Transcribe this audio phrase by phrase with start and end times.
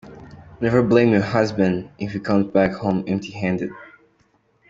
[0.59, 3.69] Never blame your husband if he comes back home empty handed.